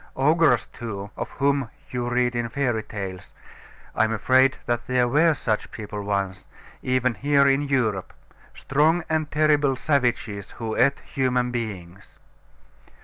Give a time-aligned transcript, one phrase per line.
[0.15, 3.31] Ogres, too of whom you read in fairy tales
[3.93, 6.47] I am afraid that there were such people once,
[6.81, 8.11] even here in Europe;
[8.55, 12.17] strong and terrible savages, who ate human beings.